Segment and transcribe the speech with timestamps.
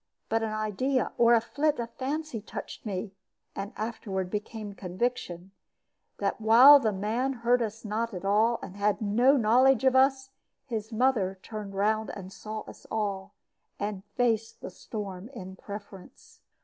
[0.29, 3.11] but an idea or a flit of fancy touched me
[3.55, 5.51] (and afterward became conviction)
[6.17, 10.31] that while the man heard us not at all, and had no knowledge of us,
[10.65, 13.35] his mother turned round and saw us all,
[13.79, 16.39] and faced the storm in preference.